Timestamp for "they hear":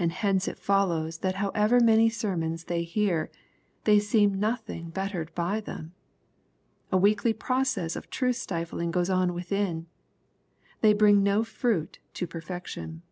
2.64-3.30